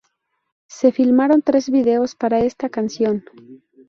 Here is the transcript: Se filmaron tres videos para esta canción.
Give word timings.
Se 0.67 0.91
filmaron 0.91 1.43
tres 1.43 1.69
videos 1.69 2.15
para 2.15 2.39
esta 2.39 2.69
canción. 2.69 3.23